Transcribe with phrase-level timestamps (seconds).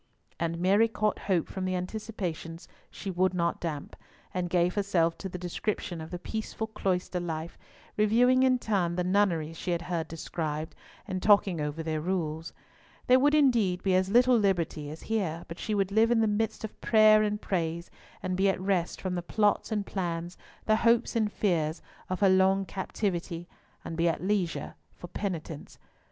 [0.39, 3.95] And Mary caught hope from the anticipations she would not damp,
[4.33, 7.55] and gave herself to the description of the peaceful cloister life,
[7.97, 10.73] reviewing in turn the nunneries she had heard described,
[11.07, 12.51] and talking over their rules.
[13.05, 16.25] There would indeed be as little liberty as here, but she would live in the
[16.27, 17.91] midst of prayer and praise,
[18.23, 21.79] and be at rest from the plots and plans, the hopes and fears,
[22.09, 23.47] of her long captivity,
[23.85, 25.77] and be at leisure for penitence.